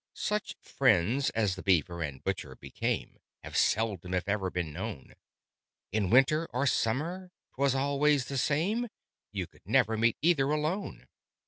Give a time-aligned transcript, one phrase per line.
[0.15, 5.13] Such friends, as the Beaver and Butcher became, Have seldom if ever been known;
[5.91, 8.87] In winter or summer, 'twas always the same
[9.31, 11.05] You could never meet either alone.